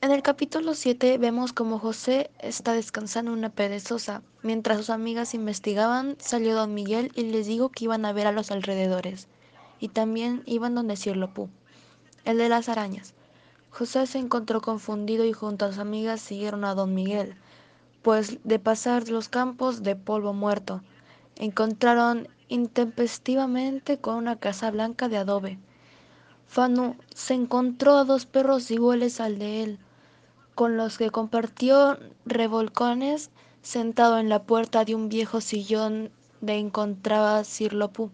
[0.00, 4.22] En el capítulo 7 vemos como José está descansando en una perezosa.
[4.44, 8.32] Mientras sus amigas investigaban, salió don Miguel y les dijo que iban a ver a
[8.32, 9.26] los alrededores.
[9.80, 11.48] Y también iban donde Cirlopú,
[12.24, 13.14] el de las arañas.
[13.70, 17.34] José se encontró confundido y junto a sus amigas siguieron a don Miguel,
[18.02, 20.80] pues de pasar los campos de polvo muerto,
[21.34, 25.58] encontraron intempestivamente con una casa blanca de adobe.
[26.46, 29.78] Fanu se encontró a dos perros iguales al de él,
[30.58, 33.30] con los que compartió revolcones
[33.62, 38.10] sentado en la puerta de un viejo sillón de encontraba Cirlopú,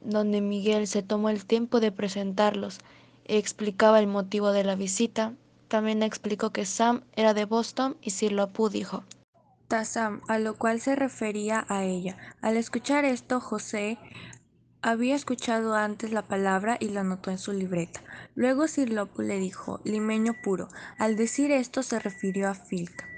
[0.00, 2.78] donde Miguel se tomó el tiempo de presentarlos
[3.26, 5.32] y explicaba el motivo de la visita.
[5.66, 9.02] También explicó que Sam era de Boston y Cirlopú dijo
[9.82, 12.16] Sam, a lo cual se refería a ella.
[12.42, 13.98] Al escuchar esto, José
[14.84, 18.02] había escuchado antes la palabra y la anotó en su libreta.
[18.34, 20.68] Luego Cirlopu le dijo limeño puro.
[20.98, 23.08] Al decir esto se refirió a Filca.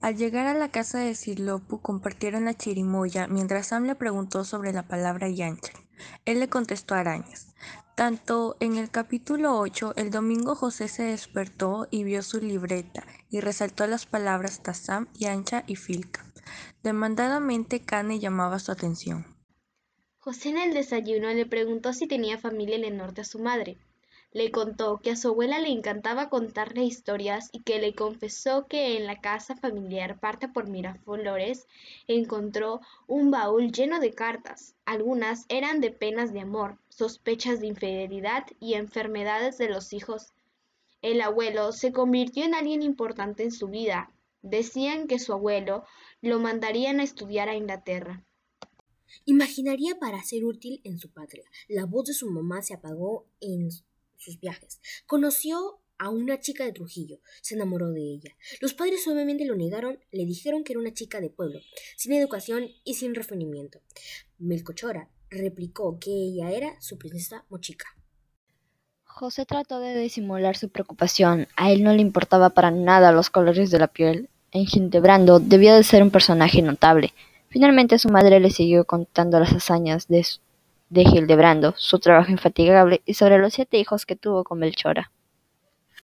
[0.00, 4.72] Al llegar a la casa de Cirlopu compartieron la chirimoya mientras Sam le preguntó sobre
[4.72, 5.72] la palabra yancha.
[6.26, 7.54] Él le contestó arañas.
[7.96, 13.40] Tanto en el capítulo 8, el domingo José se despertó y vio su libreta y
[13.40, 16.24] resaltó las palabras Tazam, Yancha y Filca.
[16.84, 19.39] Demandadamente Cane llamaba su atención.
[20.22, 23.78] José en el desayuno le preguntó si tenía familia en el norte a su madre.
[24.32, 28.98] Le contó que a su abuela le encantaba contarle historias y que le confesó que
[28.98, 31.66] en la casa familiar parte por Miraflores
[32.06, 34.74] encontró un baúl lleno de cartas.
[34.84, 40.34] Algunas eran de penas de amor, sospechas de infidelidad y enfermedades de los hijos.
[41.00, 44.12] El abuelo se convirtió en alguien importante en su vida.
[44.42, 45.84] Decían que su abuelo
[46.20, 48.22] lo mandarían a estudiar a Inglaterra.
[49.24, 51.44] Imaginaría para ser útil en su patria.
[51.68, 53.70] La voz de su mamá se apagó en
[54.16, 54.80] sus viajes.
[55.06, 58.34] Conoció a una chica de Trujillo, se enamoró de ella.
[58.60, 61.60] Los padres suavemente lo negaron, le dijeron que era una chica de pueblo,
[61.96, 63.80] sin educación y sin refinamiento.
[64.38, 67.86] Melcochora replicó que ella era su princesa mochica.
[69.04, 71.48] José trató de disimular su preocupación.
[71.56, 74.30] A él no le importaba para nada los colores de la piel.
[74.52, 77.12] En Gintebrando debió de ser un personaje notable.
[77.50, 80.24] Finalmente su madre le siguió contando las hazañas de,
[80.88, 85.10] de Hildebrando, su trabajo infatigable y sobre los siete hijos que tuvo con Melchora.